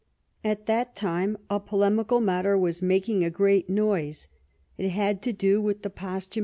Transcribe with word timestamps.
At 0.43 0.65
that 0.65 0.95
time 0.95 1.37
a 1.47 1.59
polemical 1.59 2.21
matter 2.21 2.57
was 2.57 2.81
making" 2.81 3.23
a 3.23 3.29
great 3.29 3.69
noise; 3.69 4.29
it 4.75 4.89
had 4.89 5.21
to 5.21 5.31
do 5.31 5.61
with 5.61 5.83
the 5.83 5.91
posthum. 5.91 6.39